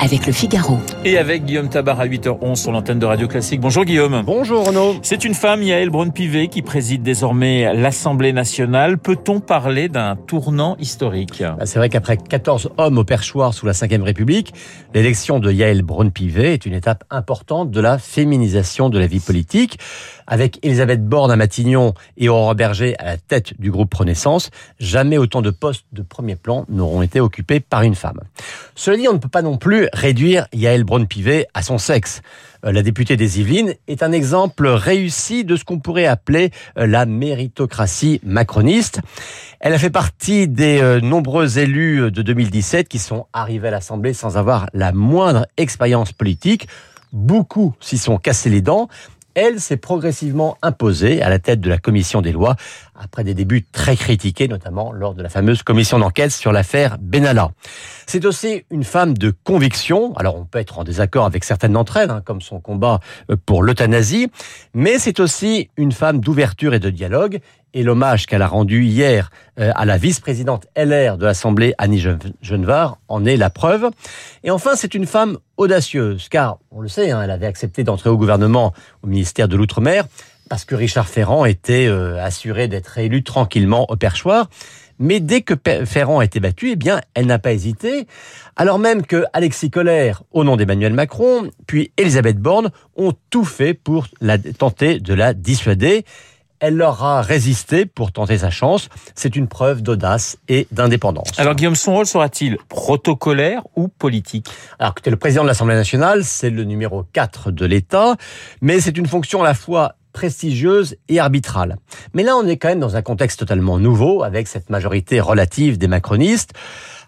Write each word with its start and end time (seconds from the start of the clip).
avec 0.00 0.26
le 0.26 0.32
Figaro. 0.32 0.78
Et 1.04 1.18
avec 1.18 1.44
Guillaume 1.44 1.68
Tabar 1.68 2.00
à 2.00 2.06
8h11 2.06 2.56
sur 2.56 2.72
l'antenne 2.72 2.98
de 2.98 3.06
Radio 3.06 3.28
Classique. 3.28 3.60
Bonjour 3.60 3.84
Guillaume. 3.84 4.22
Bonjour 4.24 4.66
Renaud. 4.66 4.96
C'est 5.02 5.24
une 5.24 5.34
femme, 5.34 5.62
Yael 5.62 5.90
Braun-Pivet, 5.90 6.48
qui 6.48 6.62
préside 6.62 7.02
désormais 7.02 7.72
l'Assemblée 7.74 8.32
nationale. 8.32 8.98
Peut-on 8.98 9.40
parler 9.40 9.88
d'un 9.88 10.16
tournant 10.16 10.76
historique? 10.78 11.42
Bah, 11.42 11.66
C'est 11.66 11.78
vrai 11.78 11.88
qu'après 11.88 12.16
14 12.16 12.70
hommes 12.78 12.98
au 12.98 13.04
perchoir 13.04 13.54
sous 13.54 13.66
la 13.66 13.72
Ve 13.72 14.02
République, 14.02 14.54
l'élection 14.94 15.38
de 15.38 15.50
Yael 15.50 15.82
Braun-Pivet 15.82 16.54
est 16.54 16.66
une 16.66 16.74
étape 16.74 17.04
importante 17.10 17.70
de 17.70 17.80
la 17.80 17.98
féminisation 17.98 18.88
de 18.90 18.98
la 18.98 19.06
vie 19.06 19.20
politique. 19.20 19.78
Avec 20.26 20.58
Elisabeth 20.62 21.04
Borne 21.04 21.30
à 21.30 21.36
Matignon 21.36 21.92
et 22.16 22.30
Aurore 22.30 22.54
Berger 22.54 22.94
à 22.98 23.04
la 23.04 23.16
tête 23.18 23.60
du 23.60 23.70
groupe 23.70 23.92
Renaissance, 23.92 24.50
jamais 24.78 25.18
autant 25.18 25.42
de 25.42 25.50
postes 25.50 25.84
de 25.92 26.00
premier 26.00 26.34
plan 26.34 26.64
n'auront 26.70 27.02
été 27.02 27.20
occupés 27.20 27.60
par 27.60 27.82
une 27.82 27.94
femme. 27.94 28.20
Cela 28.74 28.96
dit, 28.96 29.06
on 29.06 29.12
ne 29.12 29.18
peut 29.18 29.28
pas 29.28 29.42
non 29.42 29.58
plus 29.58 29.83
réduire 29.92 30.46
Yael 30.52 30.84
Braun-Pivet 30.84 31.46
à 31.54 31.62
son 31.62 31.78
sexe. 31.78 32.22
Euh, 32.64 32.72
la 32.72 32.82
députée 32.82 33.16
des 33.16 33.40
Yvelines 33.40 33.74
est 33.88 34.02
un 34.02 34.12
exemple 34.12 34.66
réussi 34.66 35.44
de 35.44 35.56
ce 35.56 35.64
qu'on 35.64 35.78
pourrait 35.78 36.06
appeler 36.06 36.50
euh, 36.78 36.86
la 36.86 37.06
méritocratie 37.06 38.20
macroniste. 38.24 39.00
Elle 39.60 39.72
a 39.74 39.78
fait 39.78 39.90
partie 39.90 40.48
des 40.48 40.80
euh, 40.80 41.00
nombreux 41.00 41.58
élus 41.58 42.10
de 42.10 42.22
2017 42.22 42.88
qui 42.88 42.98
sont 42.98 43.26
arrivés 43.32 43.68
à 43.68 43.72
l'Assemblée 43.72 44.14
sans 44.14 44.36
avoir 44.36 44.68
la 44.72 44.92
moindre 44.92 45.46
expérience 45.56 46.12
politique. 46.12 46.68
Beaucoup 47.12 47.74
s'y 47.78 47.96
sont 47.96 48.18
cassés 48.18 48.50
les 48.50 48.60
dents 48.60 48.88
elle 49.34 49.60
s'est 49.60 49.76
progressivement 49.76 50.56
imposée 50.62 51.22
à 51.22 51.28
la 51.28 51.38
tête 51.38 51.60
de 51.60 51.68
la 51.68 51.78
commission 51.78 52.22
des 52.22 52.32
lois 52.32 52.56
après 52.94 53.24
des 53.24 53.34
débuts 53.34 53.66
très 53.72 53.96
critiqués, 53.96 54.48
notamment 54.48 54.92
lors 54.92 55.14
de 55.14 55.22
la 55.22 55.28
fameuse 55.28 55.62
commission 55.62 55.98
d'enquête 55.98 56.30
sur 56.30 56.52
l'affaire 56.52 56.96
Benalla. 57.00 57.50
C'est 58.06 58.24
aussi 58.24 58.64
une 58.70 58.84
femme 58.84 59.16
de 59.16 59.34
conviction. 59.44 60.14
Alors 60.16 60.36
on 60.36 60.44
peut 60.44 60.58
être 60.58 60.78
en 60.78 60.84
désaccord 60.84 61.24
avec 61.24 61.44
certaines 61.44 61.72
d'entre 61.72 61.96
elles, 61.96 62.10
hein, 62.10 62.22
comme 62.24 62.40
son 62.40 62.60
combat 62.60 63.00
euh, 63.30 63.36
pour 63.44 63.62
l'euthanasie, 63.62 64.30
mais 64.74 64.98
c'est 64.98 65.20
aussi 65.20 65.70
une 65.76 65.92
femme 65.92 66.20
d'ouverture 66.20 66.74
et 66.74 66.80
de 66.80 66.90
dialogue. 66.90 67.40
Et 67.74 67.82
l'hommage 67.82 68.26
qu'elle 68.26 68.42
a 68.42 68.46
rendu 68.46 68.84
hier 68.84 69.30
euh, 69.60 69.70
à 69.74 69.84
la 69.84 69.98
vice-présidente 69.98 70.66
LR 70.76 71.18
de 71.18 71.26
l'Assemblée, 71.26 71.74
Annie 71.76 72.02
Genevard, 72.40 72.98
en 73.08 73.24
est 73.24 73.36
la 73.36 73.50
preuve. 73.50 73.90
Et 74.44 74.50
enfin, 74.50 74.76
c'est 74.76 74.94
une 74.94 75.06
femme 75.06 75.38
audacieuse, 75.56 76.28
car 76.28 76.58
on 76.70 76.80
le 76.80 76.88
sait, 76.88 77.10
hein, 77.10 77.20
elle 77.22 77.30
avait 77.30 77.46
accepté 77.46 77.84
d'entrer 77.84 78.10
au 78.10 78.16
gouvernement 78.16 78.72
au 79.02 79.08
ministère 79.08 79.48
de 79.48 79.56
l'Outre-mer 79.56 80.06
parce 80.48 80.64
que 80.64 80.74
Richard 80.74 81.08
Ferrand 81.08 81.44
était 81.44 81.86
euh, 81.86 82.22
assuré 82.22 82.68
d'être 82.68 82.98
élu 82.98 83.22
tranquillement 83.22 83.90
au 83.90 83.96
perchoir. 83.96 84.48
Mais 85.00 85.18
dès 85.18 85.42
que 85.42 85.54
Ferrand 85.84 86.20
a 86.20 86.24
été 86.24 86.38
battu, 86.38 86.70
eh 86.70 86.76
bien, 86.76 87.00
elle 87.14 87.26
n'a 87.26 87.40
pas 87.40 87.52
hésité, 87.52 88.06
alors 88.54 88.78
même 88.78 89.04
que 89.04 89.24
Alexis 89.32 89.68
Collère, 89.68 90.22
au 90.30 90.44
nom 90.44 90.56
d'Emmanuel 90.56 90.92
Macron, 90.92 91.50
puis 91.66 91.90
Elisabeth 91.96 92.38
Borne, 92.38 92.70
ont 92.94 93.12
tout 93.28 93.44
fait 93.44 93.74
pour 93.74 94.06
la, 94.20 94.38
tenter 94.38 95.00
de 95.00 95.12
la 95.12 95.34
dissuader. 95.34 96.04
Elle 96.60 96.76
leur 96.76 97.02
a 97.04 97.20
résisté 97.20 97.84
pour 97.86 98.12
tenter 98.12 98.38
sa 98.38 98.50
chance. 98.50 98.88
C'est 99.14 99.36
une 99.36 99.48
preuve 99.48 99.82
d'audace 99.82 100.38
et 100.48 100.66
d'indépendance. 100.72 101.28
Alors 101.38 101.54
Guillaume, 101.54 101.74
son 101.74 101.94
rôle 101.94 102.06
sera-t-il 102.06 102.58
protocolaire 102.68 103.62
ou 103.76 103.88
politique? 103.88 104.48
Alors 104.78 104.92
écoutez, 104.92 105.10
le 105.10 105.16
président 105.16 105.42
de 105.42 105.48
l'Assemblée 105.48 105.74
nationale, 105.74 106.24
c'est 106.24 106.50
le 106.50 106.64
numéro 106.64 107.04
4 107.12 107.50
de 107.50 107.66
l'État, 107.66 108.16
mais 108.60 108.80
c'est 108.80 108.96
une 108.96 109.06
fonction 109.06 109.42
à 109.42 109.44
la 109.44 109.54
fois 109.54 109.96
prestigieuse 110.14 110.96
et 111.08 111.18
arbitrale. 111.18 111.76
Mais 112.14 112.22
là, 112.22 112.36
on 112.36 112.46
est 112.46 112.56
quand 112.56 112.68
même 112.68 112.80
dans 112.80 112.96
un 112.96 113.02
contexte 113.02 113.40
totalement 113.40 113.78
nouveau, 113.78 114.22
avec 114.22 114.48
cette 114.48 114.70
majorité 114.70 115.20
relative 115.20 115.76
des 115.76 115.88
macronistes. 115.88 116.52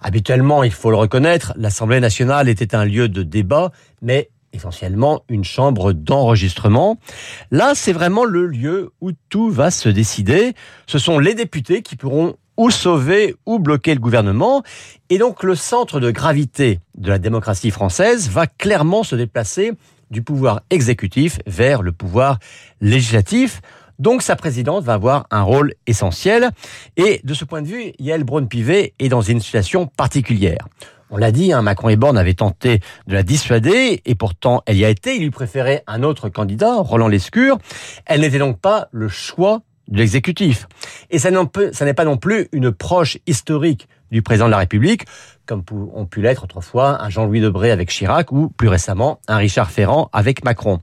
Habituellement, 0.02 0.62
il 0.64 0.72
faut 0.72 0.90
le 0.90 0.96
reconnaître, 0.96 1.54
l'Assemblée 1.56 2.00
nationale 2.00 2.48
était 2.48 2.74
un 2.74 2.84
lieu 2.84 3.08
de 3.08 3.22
débat, 3.22 3.70
mais 4.02 4.28
essentiellement 4.56 5.22
une 5.28 5.44
chambre 5.44 5.92
d'enregistrement. 5.92 6.98
Là, 7.50 7.72
c'est 7.74 7.92
vraiment 7.92 8.24
le 8.24 8.46
lieu 8.46 8.92
où 9.00 9.12
tout 9.28 9.50
va 9.50 9.70
se 9.70 9.88
décider. 9.88 10.54
Ce 10.86 10.98
sont 10.98 11.18
les 11.18 11.34
députés 11.34 11.82
qui 11.82 11.96
pourront 11.96 12.36
ou 12.56 12.70
sauver 12.70 13.36
ou 13.44 13.58
bloquer 13.58 13.94
le 13.94 14.00
gouvernement. 14.00 14.62
Et 15.10 15.18
donc 15.18 15.42
le 15.42 15.54
centre 15.54 16.00
de 16.00 16.10
gravité 16.10 16.80
de 16.96 17.08
la 17.08 17.18
démocratie 17.18 17.70
française 17.70 18.28
va 18.30 18.46
clairement 18.46 19.02
se 19.02 19.14
déplacer 19.14 19.72
du 20.10 20.22
pouvoir 20.22 20.62
exécutif 20.70 21.38
vers 21.46 21.82
le 21.82 21.92
pouvoir 21.92 22.38
législatif. 22.80 23.60
Donc 23.98 24.22
sa 24.22 24.36
présidente 24.36 24.84
va 24.84 24.94
avoir 24.94 25.26
un 25.30 25.42
rôle 25.42 25.74
essentiel. 25.86 26.50
Et 26.96 27.20
de 27.24 27.34
ce 27.34 27.44
point 27.44 27.62
de 27.62 27.68
vue, 27.68 27.92
Yael 27.98 28.24
Braun-Pivet 28.24 28.94
est 28.98 29.08
dans 29.08 29.22
une 29.22 29.40
situation 29.40 29.86
particulière. 29.86 30.68
On 31.10 31.16
l'a 31.18 31.30
dit, 31.30 31.52
hein, 31.52 31.62
Macron 31.62 31.88
et 31.88 31.96
Borne 31.96 32.18
avaient 32.18 32.34
tenté 32.34 32.80
de 33.06 33.14
la 33.14 33.22
dissuader, 33.22 34.02
et 34.04 34.14
pourtant 34.14 34.62
elle 34.66 34.76
y 34.76 34.84
a 34.84 34.88
été. 34.88 35.14
Il 35.16 35.22
lui 35.22 35.30
préférait 35.30 35.84
un 35.86 36.02
autre 36.02 36.28
candidat, 36.28 36.76
Roland 36.76 37.08
Lescure. 37.08 37.58
Elle 38.06 38.22
n'était 38.22 38.38
donc 38.38 38.60
pas 38.60 38.88
le 38.90 39.08
choix 39.08 39.62
de 39.88 39.98
l'exécutif. 39.98 40.66
Et 41.10 41.18
ça 41.18 41.30
n'est 41.30 41.94
pas 41.94 42.04
non 42.04 42.16
plus 42.16 42.48
une 42.52 42.72
proche 42.72 43.18
historique 43.26 43.88
du 44.10 44.22
président 44.22 44.46
de 44.46 44.50
la 44.50 44.58
République, 44.58 45.06
comme 45.46 45.62
ont 45.94 46.06
pu 46.06 46.20
l'être 46.20 46.44
autrefois 46.44 47.02
un 47.02 47.08
Jean-Louis 47.08 47.40
Debré 47.40 47.70
avec 47.70 47.88
Chirac 47.88 48.32
ou 48.32 48.48
plus 48.48 48.68
récemment 48.68 49.20
un 49.28 49.36
Richard 49.36 49.70
Ferrand 49.70 50.10
avec 50.12 50.44
Macron. 50.44 50.80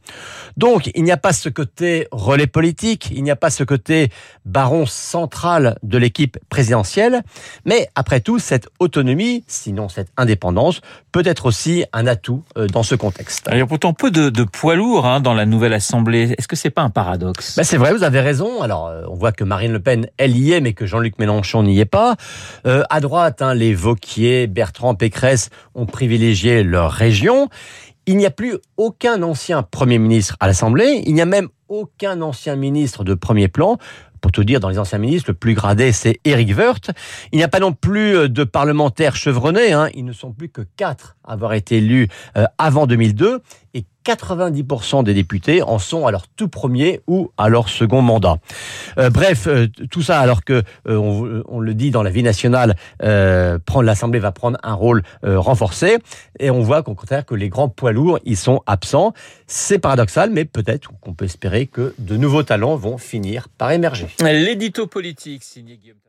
Donc 0.58 0.90
il 0.96 1.04
n'y 1.04 1.12
a 1.12 1.18
pas 1.18 1.34
ce 1.34 1.50
côté 1.50 2.08
relais 2.12 2.48
politique, 2.48 3.10
il 3.12 3.24
n'y 3.24 3.32
a 3.32 3.36
pas 3.36 3.50
ce 3.50 3.64
côté 3.64 4.10
baron 4.46 4.86
central 4.86 5.78
de 5.84 5.98
l'équipe 5.98 6.38
présidentielle, 6.50 7.24
mais 7.66 7.90
après 7.96 8.22
tout 8.22 8.40
cette 8.40 8.70
autonomie, 8.80 9.44
sinon 9.48 9.90
cette 9.90 10.10
indépendance, 10.18 10.82
peut 11.12 11.24
être 11.26 11.46
aussi 11.46 11.86
un 11.94 12.08
atout 12.08 12.44
euh, 12.58 12.68
dans 12.68 12.84
ce 12.84 12.96
contexte. 12.96 13.50
Il 13.52 13.58
y 13.58 13.62
a 13.62 13.68
pourtant 13.68 13.94
peu 13.94 14.12
de, 14.12 14.44
poids 14.44 14.76
lourds 14.76 15.06
hein, 15.06 15.20
dans 15.20 15.34
la 15.34 15.46
nouvelle 15.46 15.74
Assemblée. 15.74 16.36
Est-ce 16.38 16.48
que 16.48 16.56
c'est 16.56 16.70
pas 16.70 16.82
un 16.82 16.90
paradoxe? 16.90 17.56
Ben 17.56 17.64
C'est 17.64 17.78
vrai, 17.78 17.94
vous 17.94 18.04
avez 18.04 18.20
raison. 18.20 18.62
Alors 18.62 18.88
euh, 18.88 19.04
on 19.10 19.16
voit 19.16 19.32
que 19.32 19.44
Marine 19.44 19.72
Le 19.72 19.80
Pen, 19.80 20.08
elle 20.18 20.38
y 20.38 20.54
est, 20.54 20.62
mais 20.62 20.74
que 20.74 20.86
Jean-Luc 20.86 21.20
Mélenchon 21.20 21.64
n'y 21.64 21.80
est 21.80 21.86
pas. 21.86 22.16
Euh, 22.66 22.84
à 22.90 23.00
droite, 23.00 23.13
hein, 23.16 23.54
les 23.54 23.74
Vauquier, 23.74 24.48
Bertrand, 24.48 24.96
Pécresse 24.96 25.50
ont 25.76 25.86
privilégié 25.86 26.64
leur 26.64 26.92
région. 26.92 27.50
Il 28.06 28.18
n'y 28.18 28.26
a 28.26 28.32
plus 28.32 28.58
aucun 28.78 29.22
ancien 29.24 29.64
Premier 29.64 30.00
ministre 30.00 30.36
à 30.40 30.48
l'Assemblée, 30.48 31.04
il 31.06 31.14
n'y 31.14 31.22
a 31.22 31.26
même 31.26 31.50
aucun 31.70 32.22
ancien 32.22 32.56
ministre 32.56 33.04
de 33.04 33.14
premier 33.14 33.48
plan. 33.48 33.78
Pour 34.22 34.32
tout 34.32 34.44
dire, 34.44 34.60
dans 34.60 34.70
les 34.70 34.80
anciens 34.80 35.00
ministres, 35.00 35.32
le 35.32 35.34
plus 35.36 35.54
gradé, 35.54 35.92
c'est 35.92 36.20
Éric 36.24 36.58
Woerth. 36.58 36.92
Il 37.34 37.38
n'y 37.38 37.44
a 37.44 37.50
pas 37.50 37.60
non 37.60 37.74
plus 37.74 38.30
de 38.30 38.44
parlementaires 38.46 39.18
chevronnés. 39.18 39.74
Hein. 39.74 39.90
Ils 39.96 40.06
ne 40.06 40.14
sont 40.14 40.32
plus 40.32 40.48
que 40.48 40.62
quatre 40.78 41.18
à 41.26 41.34
avoir 41.34 41.54
été 41.54 41.78
élus 41.78 42.08
euh, 42.38 42.46
avant 42.58 42.88
2002. 42.88 43.42
Et 43.74 43.86
90% 44.06 45.04
des 45.04 45.14
députés 45.14 45.64
en 45.64 45.80
sont 45.80 46.06
à 46.06 46.12
leur 46.12 46.28
tout 46.28 46.48
premier 46.48 47.02
ou 47.08 47.32
à 47.38 47.50
leur 47.50 47.70
second 47.70 48.02
mandat. 48.02 48.38
Euh, 48.98 49.10
bref, 49.10 49.48
euh, 49.48 49.68
tout 49.90 50.02
ça 50.02 50.20
alors 50.20 50.44
que 50.44 50.62
euh, 50.88 51.44
on, 51.48 51.60
le 51.60 51.74
dit 51.74 51.90
dans 51.90 52.04
la 52.04 52.10
vie 52.10 52.24
nationale, 52.24 52.76
prendre 53.00 53.84
l'Assemblée 53.84 54.20
va 54.20 54.32
prendre 54.32 54.58
un 54.64 54.74
rôle 54.74 55.04
renforcé 55.24 55.98
et 56.40 56.52
on 56.52 56.62
voit 56.62 56.84
qu'au 56.84 56.94
contraire 56.94 57.26
que 57.26 57.36
les 57.36 57.50
grands 57.50 57.70
poids 57.70 57.92
lourds 57.92 58.20
ils 58.26 58.38
sont 58.38 58.62
absents. 58.66 59.14
C'est 59.48 59.80
paradoxal, 59.80 60.30
mais 60.30 60.46
peut-être 60.46 60.90
qu'on 61.02 61.14
peut 61.14 61.26
espérer 61.26 61.68
que 61.68 61.94
de 61.98 62.18
nouveaux 62.18 62.44
talents 62.44 62.76
vont 62.76 62.98
finir 62.98 63.48
par 63.58 63.72
émerger. 63.72 64.08
L'édito 64.22 64.88
politique 64.88 65.44
signé 65.44 65.78
Guillaume. 65.78 66.03